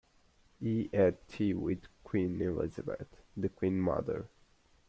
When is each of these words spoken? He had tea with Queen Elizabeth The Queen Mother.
He 0.59 0.89
had 0.91 1.27
tea 1.27 1.53
with 1.53 1.83
Queen 2.03 2.41
Elizabeth 2.41 3.17
The 3.37 3.49
Queen 3.49 3.79
Mother. 3.79 4.25